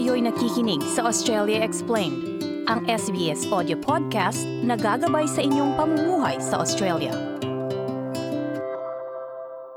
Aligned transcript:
Kayo'y 0.00 0.24
nakikinig 0.24 0.80
sa 0.96 1.12
Australia 1.12 1.60
Explained, 1.60 2.40
ang 2.72 2.88
SBS 2.88 3.44
audio 3.52 3.76
podcast 3.76 4.48
na 4.64 4.72
gagabay 4.72 5.28
sa 5.28 5.44
inyong 5.44 5.76
pamumuhay 5.76 6.40
sa 6.40 6.56
Australia. 6.56 7.12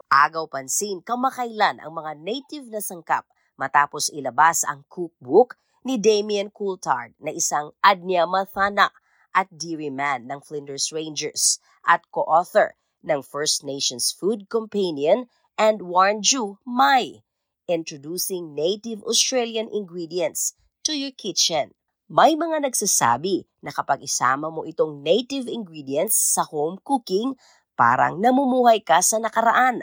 Agaw 0.08 0.48
pansin 0.48 1.04
kamakailan 1.04 1.84
ang 1.84 1.92
mga 1.92 2.16
native 2.24 2.72
na 2.72 2.80
sangkap 2.80 3.28
matapos 3.60 4.08
ilabas 4.16 4.64
ang 4.64 4.88
cookbook 4.88 5.60
ni 5.84 6.00
Damien 6.00 6.48
Coulthard 6.56 7.12
na 7.20 7.36
isang 7.36 7.76
Adnya 7.84 8.24
Mathana 8.24 8.96
at 9.36 9.52
Deary 9.52 9.92
Man 9.92 10.32
ng 10.32 10.40
Flinders 10.40 10.96
Rangers 10.96 11.60
at 11.84 12.00
co-author 12.16 12.80
ng 13.04 13.20
First 13.28 13.68
Nations 13.68 14.16
Food 14.16 14.48
Companion 14.48 15.28
and 15.60 15.84
Warnju 15.84 16.64
Mai, 16.64 17.28
introducing 17.68 18.52
native 18.52 19.04
Australian 19.08 19.72
ingredients 19.72 20.56
to 20.84 20.92
your 20.92 21.16
kitchen. 21.16 21.72
May 22.12 22.36
mga 22.36 22.68
nagsasabi 22.68 23.48
na 23.64 23.72
kapag 23.72 24.04
isama 24.04 24.52
mo 24.52 24.68
itong 24.68 25.00
native 25.00 25.48
ingredients 25.48 26.20
sa 26.20 26.44
home 26.44 26.78
cooking, 26.84 27.34
parang 27.74 28.20
namumuhay 28.20 28.84
ka 28.84 29.00
sa 29.00 29.18
nakaraan. 29.18 29.82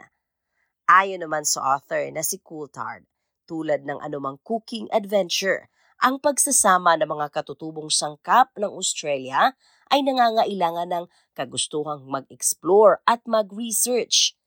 Ayon 0.86 1.24
naman 1.24 1.48
sa 1.48 1.78
author 1.78 2.06
na 2.12 2.20
si 2.20 2.38
Coulthard, 2.42 3.08
tulad 3.48 3.82
ng 3.82 3.98
anumang 3.98 4.38
cooking 4.44 4.86
adventure, 4.92 5.70
ang 6.00 6.16
pagsasama 6.16 6.96
ng 6.96 7.08
mga 7.12 7.28
katutubong 7.28 7.92
sangkap 7.92 8.48
ng 8.56 8.72
Australia 8.72 9.52
ay 9.92 10.00
nangangailangan 10.00 10.88
ng 10.88 11.04
kagustuhang 11.36 12.08
mag-explore 12.08 13.04
at 13.04 13.20
mag-research. 13.28 14.38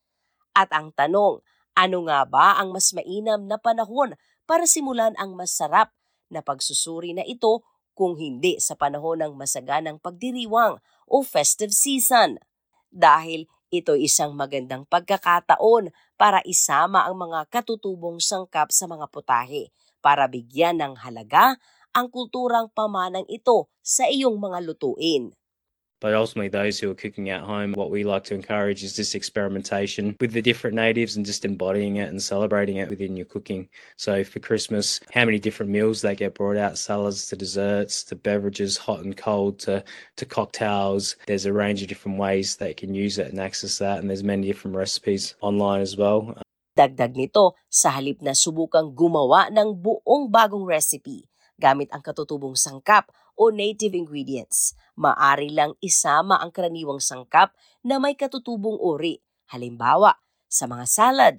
At 0.58 0.70
ang 0.74 0.94
tanong, 0.98 1.46
ano 1.74 2.06
nga 2.06 2.26
ba 2.26 2.58
ang 2.62 2.74
mas 2.74 2.94
mainam 2.94 3.46
na 3.50 3.58
panahon 3.58 4.14
para 4.46 4.66
simulan 4.70 5.14
ang 5.18 5.34
masarap 5.34 5.94
na 6.30 6.42
pagsusuri 6.42 7.14
na 7.14 7.26
ito 7.26 7.66
kung 7.94 8.18
hindi 8.18 8.58
sa 8.58 8.74
panahon 8.74 9.22
ng 9.22 9.34
masaganang 9.38 10.02
pagdiriwang 10.02 10.82
o 11.06 11.16
festive 11.22 11.74
season? 11.74 12.42
Dahil 12.94 13.50
ito 13.74 13.98
isang 13.98 14.38
magandang 14.38 14.86
pagkakataon 14.86 15.90
para 16.14 16.46
isama 16.46 17.10
ang 17.10 17.18
mga 17.18 17.50
katutubong 17.50 18.22
sangkap 18.22 18.70
sa 18.70 18.86
mga 18.86 19.10
putahe 19.10 19.74
para 19.98 20.30
bigyan 20.30 20.78
ng 20.78 20.94
halaga 21.02 21.58
ang 21.94 22.10
kulturang 22.10 22.70
pamanang 22.70 23.26
ito 23.30 23.70
sa 23.82 24.06
iyong 24.10 24.38
mga 24.38 24.62
lutuin. 24.62 25.34
But 26.04 26.16
ultimately, 26.16 26.50
those 26.50 26.80
who 26.80 26.92
are 26.92 26.96
cooking 26.96 27.30
at 27.30 27.44
home, 27.48 27.72
what 27.72 27.90
we 27.90 28.04
like 28.04 28.26
to 28.26 28.36
encourage 28.36 28.84
is 28.84 28.98
this 28.98 29.16
experimentation 29.16 30.18
with 30.20 30.34
the 30.34 30.42
different 30.42 30.76
natives 30.76 31.16
and 31.16 31.26
just 31.26 31.46
embodying 31.46 31.96
it 31.96 32.10
and 32.10 32.22
celebrating 32.22 32.76
it 32.76 32.90
within 32.90 33.16
your 33.16 33.26
cooking. 33.26 33.70
So 33.96 34.26
for 34.26 34.44
Christmas, 34.44 35.00
how 35.14 35.24
many 35.24 35.40
different 35.40 35.72
meals 35.72 36.02
they 36.02 36.14
get 36.14 36.36
brought 36.36 36.58
out, 36.58 36.78
salads 36.78 37.28
to 37.28 37.38
desserts 37.38 38.04
to 38.12 38.18
beverages, 38.18 38.76
hot 38.76 39.00
and 39.00 39.16
cold 39.16 39.60
to, 39.60 39.82
to 40.18 40.26
cocktails. 40.26 41.16
There's 41.26 41.46
a 41.46 41.54
range 41.54 41.82
of 41.82 41.88
different 41.88 42.20
ways 42.20 42.58
they 42.58 42.74
can 42.74 42.94
use 42.94 43.18
it 43.18 43.32
and 43.32 43.40
access 43.40 43.78
that. 43.78 44.00
And 44.00 44.10
there's 44.10 44.26
many 44.26 44.46
different 44.46 44.76
recipes 44.76 45.36
online 45.40 45.80
as 45.80 45.96
well. 45.96 46.36
Dagdag 46.76 47.16
nito, 47.16 47.56
sa 47.72 47.96
halip 47.96 48.20
na 48.20 48.36
subukang 48.36 48.92
gumawa 48.92 49.48
ng 49.56 49.80
buong 49.80 50.28
bagong 50.28 50.68
recipe 50.68 51.32
gamit 51.58 51.90
ang 51.94 52.02
katutubong 52.02 52.58
sangkap 52.58 53.10
o 53.34 53.50
native 53.50 53.98
ingredients, 53.98 54.78
maari 54.94 55.50
lang 55.50 55.74
isama 55.82 56.38
ang 56.38 56.54
karaniwang 56.54 57.02
sangkap 57.02 57.54
na 57.82 57.98
may 57.98 58.14
katutubong 58.14 58.78
uri. 58.78 59.22
Halimbawa, 59.50 60.18
sa 60.50 60.70
mga 60.70 60.86
salad, 60.86 61.36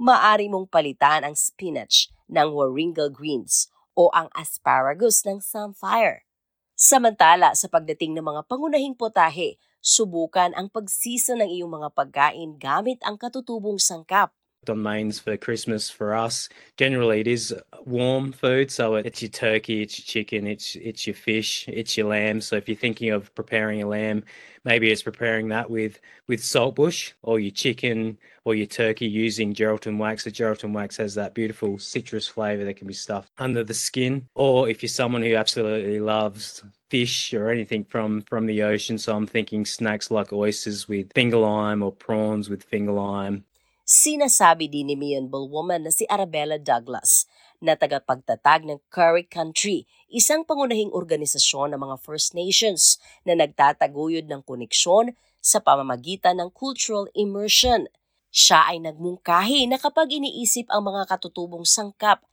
maari 0.00 0.48
mong 0.48 0.72
palitan 0.72 1.24
ang 1.24 1.36
spinach 1.36 2.08
ng 2.28 2.48
waringal 2.50 3.12
greens 3.12 3.68
o 3.94 4.10
ang 4.10 4.26
asparagus 4.34 5.22
ng 5.28 5.38
samphire. 5.38 6.26
Samantala, 6.74 7.54
sa 7.54 7.70
pagdating 7.70 8.18
ng 8.18 8.26
mga 8.26 8.42
pangunahing 8.50 8.98
potahe, 8.98 9.62
subukan 9.78 10.50
ang 10.58 10.66
pagsisa 10.72 11.38
ng 11.38 11.46
iyong 11.46 11.70
mga 11.70 11.88
pagkain 11.94 12.58
gamit 12.58 12.98
ang 13.06 13.14
katutubong 13.14 13.78
sangkap. 13.78 14.34
On 14.70 14.82
mains 14.82 15.18
for 15.18 15.36
Christmas 15.36 15.90
for 15.90 16.14
us. 16.14 16.48
Generally, 16.76 17.20
it 17.20 17.26
is 17.26 17.54
warm 17.84 18.32
food, 18.32 18.70
so 18.70 18.96
it's 18.96 19.22
your 19.22 19.30
turkey, 19.30 19.82
it's 19.82 19.98
your 19.98 20.04
chicken, 20.04 20.46
it's 20.46 20.76
it's 20.76 21.06
your 21.06 21.14
fish, 21.14 21.66
it's 21.68 21.96
your 21.96 22.08
lamb. 22.08 22.40
So 22.40 22.56
if 22.56 22.68
you're 22.68 22.76
thinking 22.76 23.10
of 23.10 23.34
preparing 23.34 23.82
a 23.82 23.86
lamb, 23.86 24.24
maybe 24.64 24.90
it's 24.90 25.02
preparing 25.02 25.48
that 25.48 25.70
with 25.70 26.00
with 26.26 26.40
saltbush 26.40 27.12
or 27.22 27.38
your 27.38 27.50
chicken 27.50 28.18
or 28.44 28.54
your 28.54 28.66
turkey 28.66 29.06
using 29.06 29.54
gelatin 29.54 29.98
wax. 29.98 30.24
The 30.24 30.30
gelatin 30.30 30.72
wax 30.72 30.96
has 30.98 31.14
that 31.14 31.34
beautiful 31.34 31.78
citrus 31.78 32.28
flavor 32.28 32.64
that 32.64 32.76
can 32.76 32.86
be 32.86 32.94
stuffed 32.94 33.30
under 33.38 33.64
the 33.64 33.74
skin. 33.74 34.26
Or 34.34 34.68
if 34.68 34.82
you're 34.82 34.88
someone 34.88 35.22
who 35.22 35.34
absolutely 35.34 36.00
loves 36.00 36.62
fish 36.90 37.32
or 37.34 37.50
anything 37.50 37.84
from 37.84 38.22
from 38.22 38.46
the 38.46 38.62
ocean, 38.62 38.98
so 38.98 39.16
I'm 39.16 39.26
thinking 39.26 39.64
snacks 39.64 40.10
like 40.10 40.32
oysters 40.32 40.88
with 40.88 41.12
finger 41.14 41.38
lime 41.38 41.82
or 41.82 41.92
prawns 41.92 42.48
with 42.48 42.62
finger 42.62 42.92
lime. 42.92 43.44
Sinasabi 43.84 44.72
din 44.72 44.88
ni 44.88 44.96
Miyonbal 44.96 45.44
woman 45.52 45.84
na 45.84 45.92
si 45.92 46.08
Arabella 46.08 46.56
Douglas 46.56 47.28
na 47.60 47.76
tagapagtatag 47.76 48.64
ng 48.64 48.80
Curry 48.88 49.28
Country, 49.28 49.84
isang 50.08 50.40
pangunahing 50.40 50.88
organisasyon 50.88 51.76
ng 51.76 51.80
mga 51.84 51.96
First 52.00 52.32
Nations 52.32 52.96
na 53.28 53.36
nagtataguyod 53.36 54.24
ng 54.24 54.40
koneksyon 54.40 55.12
sa 55.44 55.60
pamamagitan 55.60 56.40
ng 56.40 56.48
cultural 56.56 57.12
immersion. 57.12 57.84
Siya 58.32 58.72
ay 58.72 58.80
nagmungkahi 58.80 59.68
na 59.68 59.76
kapag 59.76 60.16
iniisip 60.16 60.64
ang 60.72 60.88
mga 60.88 61.04
katutubong 61.04 61.68
sangkap, 61.68 62.24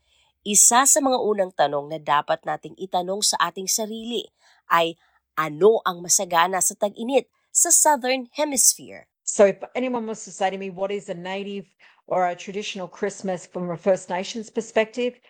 isa 0.48 0.88
sa 0.88 1.00
mga 1.04 1.20
unang 1.20 1.52
tanong 1.52 1.92
na 1.92 2.00
dapat 2.00 2.48
nating 2.48 2.80
itanong 2.80 3.20
sa 3.28 3.36
ating 3.52 3.68
sarili 3.68 4.24
ay 4.72 4.96
ano 5.36 5.84
ang 5.84 6.00
masagana 6.00 6.64
sa 6.64 6.80
tag-init 6.80 7.28
sa 7.52 7.76
Southern 7.76 8.32
Hemisphere? 8.40 9.11
So 9.34 9.46
if 9.46 9.64
anyone 9.76 10.08
wants 10.08 10.26
to 10.26 10.32
say 10.32 10.50
to 10.50 10.58
me, 10.58 10.72
what 10.72 10.92
is 10.92 11.08
a 11.08 11.14
native 11.14 11.66
or 12.06 12.28
a 12.28 12.36
traditional 12.36 12.90
Christmas 12.90 13.46
from 13.46 13.70
a 13.70 13.78
First 13.78 14.10
Nations 14.10 14.50
perspective? 14.50 15.22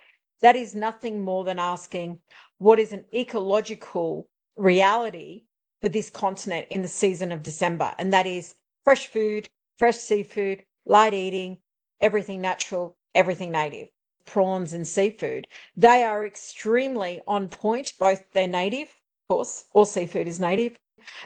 That 0.42 0.56
is 0.56 0.74
nothing 0.74 1.22
more 1.22 1.44
than 1.44 1.60
asking 1.60 2.18
what 2.58 2.80
is 2.80 2.94
an 2.94 3.06
ecological 3.14 4.28
reality 4.56 5.44
for 5.82 5.90
this 5.90 6.10
continent 6.10 6.66
in 6.72 6.82
the 6.82 6.88
season 6.88 7.32
of 7.32 7.44
December? 7.44 7.94
And 8.00 8.12
that 8.12 8.26
is 8.26 8.56
fresh 8.84 9.06
food, 9.06 9.48
fresh 9.78 9.98
seafood, 9.98 10.64
light 10.84 11.14
eating, 11.14 11.60
everything 12.00 12.42
natural, 12.42 12.98
everything 13.14 13.52
native. 13.52 13.90
Prawns 14.26 14.74
and 14.74 14.88
seafood, 14.88 15.46
they 15.78 16.04
are 16.04 16.26
extremely 16.26 17.22
on 17.28 17.50
point, 17.50 17.94
both 18.00 18.24
they're 18.34 18.48
native, 18.48 18.88
of 18.88 19.36
course, 19.36 19.66
all 19.74 19.86
seafood 19.86 20.28
is 20.28 20.40
native, 20.40 20.80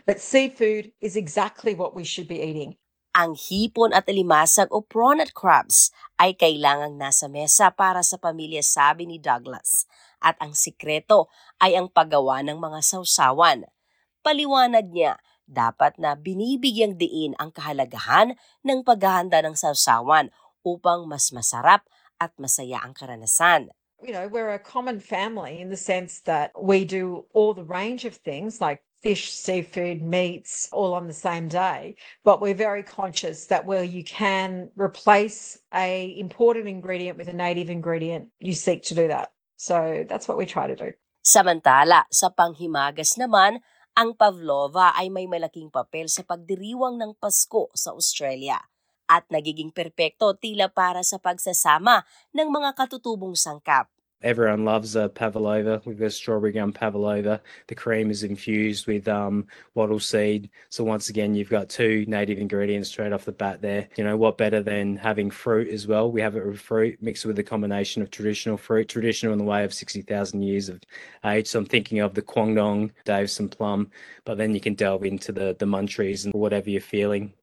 but 0.03 0.21
seafood 0.21 0.91
is 1.01 1.15
exactly 1.15 1.75
what 1.75 1.95
we 1.95 2.03
should 2.03 2.27
be 2.27 2.39
eating. 2.41 2.75
Ang 3.15 3.39
hipon 3.39 3.95
at 3.95 4.11
alimasag 4.11 4.67
o 4.75 4.83
prawn 4.83 5.23
at 5.23 5.31
crabs 5.31 5.87
ay 6.19 6.35
kailangang 6.35 6.99
nasa 6.99 7.31
mesa 7.31 7.71
para 7.71 8.03
sa 8.03 8.19
pamilya 8.19 8.59
sabi 8.59 9.07
ni 9.07 9.23
Douglas. 9.23 9.87
At 10.19 10.35
ang 10.43 10.51
sikreto 10.51 11.31
ay 11.63 11.79
ang 11.79 11.87
paggawa 11.87 12.43
ng 12.43 12.59
mga 12.59 12.83
sausawan. 12.83 13.71
Paliwanag 14.19 14.91
niya, 14.91 15.15
dapat 15.47 15.95
na 16.01 16.17
binibigyang 16.17 16.97
diin 16.97 17.37
ang 17.39 17.53
kahalagahan 17.53 18.35
ng 18.65 18.79
paghahanda 18.81 19.45
ng 19.45 19.55
sausawan 19.55 20.33
upang 20.65 21.05
mas 21.05 21.29
masarap 21.29 21.85
at 22.17 22.33
masaya 22.41 22.81
ang 22.81 22.97
karanasan. 22.97 23.69
You 24.03 24.11
know, 24.11 24.27
we're 24.27 24.51
a 24.51 24.59
common 24.59 24.99
family 24.99 25.61
in 25.61 25.69
the 25.69 25.79
sense 25.79 26.19
that 26.27 26.51
we 26.57 26.83
do 26.83 27.25
all 27.31 27.53
the 27.53 27.63
range 27.63 28.03
of 28.03 28.17
things 28.17 28.59
like 28.59 28.83
fish, 29.05 29.29
seafood, 29.29 30.01
meats, 30.01 30.65
all 30.73 30.97
on 30.97 31.05
the 31.05 31.13
same 31.13 31.45
day. 31.45 31.93
But 32.25 32.41
we're 32.41 32.57
very 32.57 32.81
conscious 32.81 33.45
that 33.53 33.61
where 33.61 33.85
you 33.85 34.01
can 34.01 34.73
replace 34.73 35.61
a 35.69 36.17
imported 36.17 36.65
ingredient 36.65 37.13
with 37.21 37.29
a 37.29 37.37
native 37.37 37.69
ingredient, 37.69 38.33
you 38.41 38.57
seek 38.57 38.81
to 38.89 38.97
do 38.97 39.05
that. 39.13 39.29
So 39.61 40.09
that's 40.09 40.25
what 40.25 40.41
we 40.41 40.49
try 40.49 40.65
to 40.65 40.73
do. 40.73 40.89
Samantala, 41.21 42.09
sa 42.09 42.33
panghimagas 42.33 43.21
naman, 43.21 43.61
ang 43.93 44.17
pavlova 44.17 44.97
ay 44.97 45.13
may 45.13 45.29
malaking 45.29 45.69
papel 45.69 46.09
sa 46.09 46.25
pagdiriwang 46.25 46.97
ng 46.97 47.13
Pasko 47.21 47.69
sa 47.77 47.93
Australia 47.93 48.57
at 49.05 49.29
nagiging 49.29 49.69
perpekto 49.69 50.33
tila 50.33 50.65
para 50.73 51.05
sa 51.05 51.21
pagsasama 51.21 52.01
ng 52.33 52.49
mga 52.49 52.73
katutubong 52.73 53.37
sangkap. 53.37 53.85
Everyone 54.21 54.65
loves 54.65 54.95
a 54.95 55.07
pavlova. 55.07 55.81
We've 55.85 55.99
got 55.99 56.11
strawberry 56.11 56.51
gum 56.51 56.73
pavlova. 56.73 57.41
The 57.67 57.75
cream 57.75 58.09
is 58.09 58.23
infused 58.23 58.87
with 58.87 59.07
um, 59.07 59.45
wattle 59.75 59.99
seed. 59.99 60.49
So 60.69 60.83
once 60.83 61.09
again, 61.09 61.35
you've 61.35 61.49
got 61.49 61.69
two 61.69 62.05
native 62.07 62.39
ingredients 62.39 62.89
straight 62.89 63.13
off 63.13 63.25
the 63.25 63.31
bat 63.31 63.61
there. 63.61 63.87
You 63.97 64.03
know 64.03 64.17
what 64.17 64.37
better 64.37 64.63
than 64.63 64.97
having 64.97 65.29
fruit 65.29 65.67
as 65.67 65.85
well? 65.85 66.11
We 66.11 66.21
have 66.21 66.35
it 66.35 66.45
with 66.45 66.59
fruit 66.59 67.01
mixed 67.03 67.25
with 67.25 67.37
a 67.37 67.43
combination 67.43 68.01
of 68.01 68.09
traditional 68.09 68.57
fruit, 68.57 68.89
traditional 68.89 69.33
in 69.33 69.37
the 69.39 69.45
way 69.45 69.63
of 69.63 69.73
sixty 69.73 70.01
thousand 70.01 70.41
years 70.41 70.69
of 70.69 70.81
age. 71.23 71.47
So 71.47 71.59
I'm 71.59 71.65
thinking 71.65 71.99
of 71.99 72.15
the 72.15 72.23
Kwangdong, 72.23 72.91
Davison 73.03 73.49
plum, 73.49 73.91
but 74.23 74.37
then 74.37 74.55
you 74.55 74.61
can 74.61 74.73
delve 74.73 75.05
into 75.05 75.33
the 75.33 75.55
the 75.59 75.65
munchies 75.65 76.25
and 76.25 76.33
whatever 76.33 76.69
you're 76.69 76.81
feeling. 76.81 77.33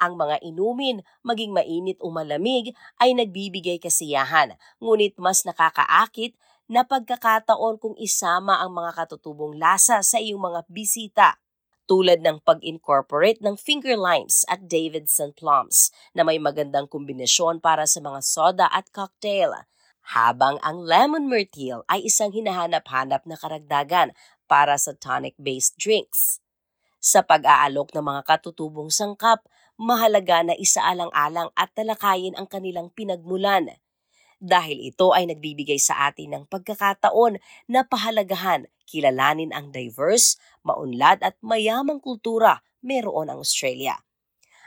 Ang 0.00 0.18
mga 0.18 0.42
inumin, 0.42 1.02
maging 1.22 1.54
mainit 1.54 1.98
o 2.02 2.10
malamig, 2.10 2.74
ay 2.98 3.14
nagbibigay 3.14 3.78
kasiyahan, 3.78 4.58
ngunit 4.82 5.16
mas 5.18 5.46
nakakaakit 5.46 6.34
na 6.66 6.82
pagkakataon 6.84 7.76
kung 7.76 7.96
isama 8.00 8.60
ang 8.60 8.72
mga 8.72 9.04
katutubong 9.04 9.56
lasa 9.60 10.00
sa 10.00 10.16
iyong 10.16 10.40
mga 10.40 10.60
bisita. 10.68 11.28
Tulad 11.84 12.24
ng 12.24 12.40
pag-incorporate 12.40 13.44
ng 13.44 13.60
finger 13.60 14.00
limes 14.00 14.48
at 14.48 14.64
Davidson 14.64 15.36
plums 15.36 15.92
na 16.16 16.24
may 16.24 16.40
magandang 16.40 16.88
kombinasyon 16.88 17.60
para 17.60 17.84
sa 17.84 18.00
mga 18.00 18.20
soda 18.24 18.66
at 18.72 18.88
cocktail. 18.88 19.52
Habang 20.16 20.56
ang 20.64 20.80
lemon 20.80 21.28
myrtle 21.28 21.84
ay 21.92 22.08
isang 22.08 22.32
hinahanap-hanap 22.32 23.28
na 23.28 23.36
karagdagan 23.36 24.16
para 24.48 24.80
sa 24.80 24.96
tonic-based 24.96 25.76
drinks. 25.76 26.40
Sa 27.04 27.20
pag-aalok 27.20 27.92
ng 27.92 28.04
mga 28.04 28.22
katutubong 28.24 28.88
sangkap, 28.88 29.44
mahalaga 29.80 30.46
na 30.46 30.54
isaalang-alang 30.54 31.50
at 31.58 31.70
talakayin 31.74 32.34
ang 32.38 32.46
kanilang 32.46 32.90
pinagmulan. 32.94 33.78
Dahil 34.44 34.92
ito 34.92 35.14
ay 35.14 35.30
nagbibigay 35.30 35.80
sa 35.80 36.10
atin 36.10 36.36
ng 36.36 36.44
pagkakataon 36.50 37.40
na 37.70 37.86
pahalagahan, 37.86 38.68
kilalanin 38.84 39.54
ang 39.56 39.72
diverse, 39.72 40.36
maunlad 40.66 41.24
at 41.24 41.38
mayamang 41.40 42.02
kultura 42.02 42.60
meron 42.84 43.32
ang 43.32 43.40
Australia. 43.40 43.96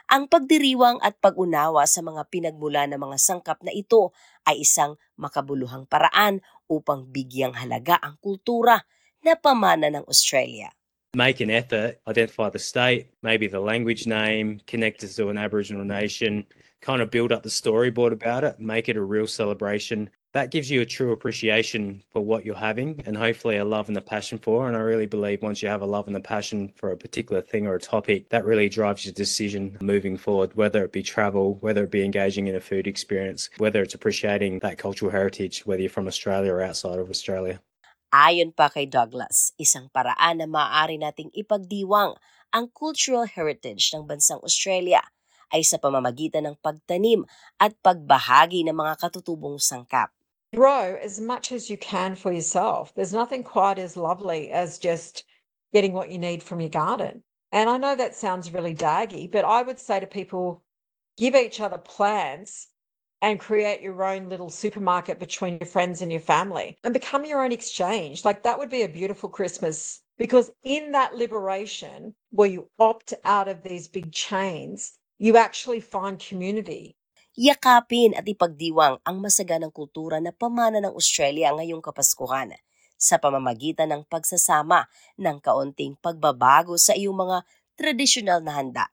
Ang 0.08 0.32
pagdiriwang 0.32 1.04
at 1.04 1.20
pag-unawa 1.20 1.84
sa 1.84 2.00
mga 2.00 2.32
pinagmula 2.32 2.88
ng 2.88 2.96
mga 2.96 3.18
sangkap 3.20 3.60
na 3.60 3.76
ito 3.76 4.16
ay 4.48 4.64
isang 4.64 4.96
makabuluhang 5.20 5.84
paraan 5.84 6.40
upang 6.72 7.12
bigyang 7.12 7.52
halaga 7.52 8.00
ang 8.00 8.16
kultura 8.24 8.88
na 9.20 9.36
pamana 9.36 9.92
ng 9.92 10.08
Australia. 10.08 10.72
Make 11.18 11.40
an 11.40 11.50
effort, 11.50 12.00
identify 12.08 12.48
the 12.48 12.60
state, 12.60 13.08
maybe 13.24 13.48
the 13.48 13.60
language 13.60 14.06
name, 14.06 14.62
connect 14.68 15.04
us 15.04 15.16
to 15.16 15.30
an 15.30 15.38
Aboriginal 15.38 15.84
nation, 15.84 16.46
kind 16.80 17.02
of 17.02 17.10
build 17.10 17.32
up 17.32 17.42
the 17.42 17.50
storyboard 17.50 18.12
about 18.12 18.44
it, 18.44 18.60
make 18.60 18.88
it 18.88 18.96
a 18.96 19.02
real 19.02 19.26
celebration. 19.26 20.08
That 20.34 20.52
gives 20.52 20.70
you 20.70 20.82
a 20.82 20.86
true 20.86 21.14
appreciation 21.14 22.04
for 22.12 22.24
what 22.24 22.46
you're 22.46 22.54
having 22.54 23.02
and 23.08 23.18
hopefully 23.18 23.58
a 23.58 23.66
love 23.66 23.88
and 23.88 23.98
a 23.98 24.02
passion 24.02 24.38
for. 24.38 24.68
And 24.68 24.78
I 24.78 24.82
really 24.82 25.08
believe 25.08 25.42
once 25.42 25.64
you 25.64 25.70
have 25.70 25.82
a 25.82 25.88
love 25.88 26.06
and 26.06 26.16
a 26.16 26.20
passion 26.20 26.72
for 26.76 26.92
a 26.92 26.98
particular 26.98 27.42
thing 27.42 27.66
or 27.66 27.74
a 27.74 27.80
topic, 27.80 28.30
that 28.30 28.46
really 28.46 28.70
drives 28.70 29.04
your 29.04 29.14
decision 29.16 29.76
moving 29.82 30.18
forward, 30.18 30.52
whether 30.54 30.84
it 30.86 30.92
be 30.92 31.02
travel, 31.02 31.56
whether 31.62 31.84
it 31.86 31.90
be 31.90 32.06
engaging 32.06 32.46
in 32.46 32.56
a 32.56 32.62
food 32.62 32.86
experience, 32.86 33.50
whether 33.58 33.82
it's 33.82 33.96
appreciating 33.96 34.60
that 34.60 34.78
cultural 34.78 35.10
heritage, 35.10 35.66
whether 35.66 35.82
you're 35.82 35.90
from 35.90 36.08
Australia 36.08 36.54
or 36.54 36.62
outside 36.62 37.00
of 37.00 37.10
Australia. 37.10 37.60
Ayon 38.08 38.56
pa 38.56 38.72
kay 38.72 38.88
Douglas, 38.88 39.52
isang 39.60 39.92
paraan 39.92 40.40
na 40.40 40.48
maaari 40.48 40.96
nating 40.96 41.28
ipagdiwang 41.36 42.16
ang 42.56 42.72
cultural 42.72 43.28
heritage 43.28 43.92
ng 43.92 44.08
bansang 44.08 44.40
Australia 44.48 45.04
ay 45.52 45.60
sa 45.60 45.76
pamamagitan 45.76 46.48
ng 46.48 46.56
pagtanim 46.64 47.28
at 47.60 47.76
pagbahagi 47.84 48.64
ng 48.64 48.80
mga 48.80 48.96
katutubong 49.04 49.60
sangkap. 49.60 50.16
Grow 50.56 50.96
as 50.96 51.20
much 51.20 51.52
as 51.52 51.68
you 51.68 51.76
can 51.76 52.16
for 52.16 52.32
yourself. 52.32 52.96
There's 52.96 53.12
nothing 53.12 53.44
quite 53.44 53.76
as 53.76 54.00
lovely 54.00 54.56
as 54.56 54.80
just 54.80 55.28
getting 55.76 55.92
what 55.92 56.08
you 56.08 56.16
need 56.16 56.40
from 56.40 56.64
your 56.64 56.72
garden. 56.72 57.28
And 57.52 57.68
I 57.68 57.76
know 57.76 58.00
that 58.00 58.16
sounds 58.16 58.56
really 58.56 58.72
daggy, 58.76 59.28
but 59.28 59.44
I 59.44 59.68
would 59.68 59.84
say 59.84 60.00
to 60.00 60.08
people 60.08 60.64
give 61.20 61.36
each 61.36 61.60
other 61.60 61.78
plants 61.78 62.72
and 63.22 63.40
create 63.40 63.82
your 63.82 64.04
own 64.04 64.30
little 64.30 64.50
supermarket 64.50 65.20
between 65.20 65.58
your 65.58 65.70
friends 65.70 66.02
and 66.02 66.12
your 66.12 66.22
family 66.22 66.78
and 66.84 66.94
become 66.94 67.26
your 67.26 67.44
own 67.44 67.52
exchange. 67.52 68.24
Like 68.26 68.44
that 68.44 68.60
would 68.60 68.70
be 68.70 68.84
a 68.84 68.90
beautiful 68.90 69.30
Christmas 69.30 70.02
because 70.18 70.52
in 70.64 70.92
that 70.94 71.16
liberation 71.16 72.14
where 72.30 72.50
you 72.50 72.70
opt 72.78 73.14
out 73.26 73.48
of 73.48 73.64
these 73.64 73.88
big 73.88 74.12
chains, 74.12 74.98
you 75.18 75.38
actually 75.38 75.82
find 75.82 76.22
community. 76.22 76.98
Yakapin 77.38 78.18
at 78.18 78.26
ipagdiwang 78.26 78.98
ang 79.06 79.22
masaganang 79.22 79.70
kultura 79.70 80.18
na 80.18 80.34
pamana 80.34 80.82
ng 80.82 80.94
Australia 80.94 81.54
ngayong 81.54 81.86
Kapaskuhan 81.86 82.54
sa 82.98 83.22
pamamagitan 83.22 83.94
ng 83.94 84.10
pagsasama 84.10 84.90
ng 85.22 85.38
kaunting 85.38 85.94
pagbabago 86.02 86.74
sa 86.82 86.98
iyong 86.98 87.14
mga 87.14 87.46
tradisyonal 87.78 88.42
na 88.42 88.58
handa. 88.58 88.86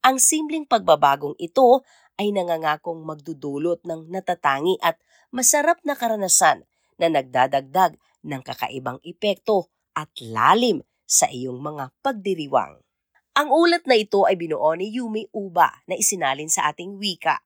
Ang 0.00 0.16
simpleng 0.16 0.64
pagbabagong 0.64 1.36
ito 1.36 1.84
ay 2.20 2.36
nangangakong 2.36 3.00
magdudulot 3.00 3.80
ng 3.88 4.12
natatangi 4.12 4.76
at 4.84 5.00
masarap 5.32 5.80
na 5.88 5.96
karanasan 5.96 6.68
na 7.00 7.08
nagdadagdag 7.08 7.96
ng 8.20 8.42
kakaibang 8.44 9.00
epekto 9.00 9.72
at 9.96 10.12
lalim 10.20 10.84
sa 11.08 11.32
iyong 11.32 11.56
mga 11.56 11.96
pagdiriwang. 12.04 12.84
Ang 13.40 13.48
ulat 13.48 13.88
na 13.88 13.96
ito 13.96 14.28
ay 14.28 14.36
binuo 14.36 14.76
ni 14.76 14.92
Yumi 14.92 15.24
Uba 15.32 15.80
na 15.88 15.96
isinalin 15.96 16.52
sa 16.52 16.68
ating 16.68 17.00
wika. 17.00 17.40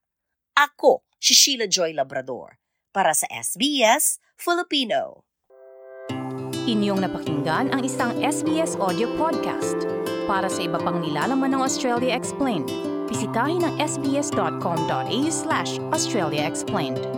Ako, 0.58 1.06
si 1.22 1.38
Sheila 1.38 1.70
Joy 1.70 1.94
Labrador, 1.94 2.58
para 2.90 3.14
sa 3.14 3.30
SBS 3.30 4.18
Filipino. 4.34 5.22
Inyong 6.64 7.04
napakinggan 7.04 7.70
ang 7.70 7.84
isang 7.84 8.16
SBS 8.18 8.74
audio 8.80 9.12
podcast. 9.20 9.84
Para 10.24 10.48
sa 10.48 10.64
iba 10.64 10.80
pang 10.80 10.96
nilalaman 10.98 11.52
ng 11.52 11.60
Australia 11.60 12.16
Explained, 12.16 12.93
bisitahin 13.14 13.62
ang 13.62 13.78
sbs.com.au 13.78 15.22
slash 15.30 15.78
Australia 15.94 16.42
Explained. 16.42 17.13